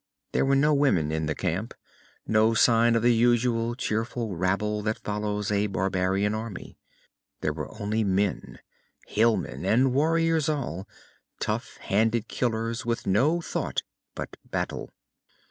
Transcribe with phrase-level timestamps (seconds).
[0.31, 1.75] There were no women in the camp,
[2.25, 6.79] no sign of the usual cheerful rabble that follows a barbarian army.
[7.41, 8.57] There were only men
[9.05, 10.87] hillmen and warriors all,
[11.39, 13.83] tough handed killers with no thought
[14.15, 14.89] but battle.